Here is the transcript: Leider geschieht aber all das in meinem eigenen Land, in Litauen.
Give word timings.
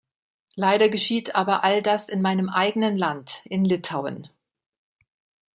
Leider 0.55 0.89
geschieht 0.89 1.35
aber 1.35 1.63
all 1.63 1.83
das 1.83 2.09
in 2.09 2.23
meinem 2.23 2.49
eigenen 2.49 2.97
Land, 2.97 3.43
in 3.45 3.63
Litauen. 3.63 4.29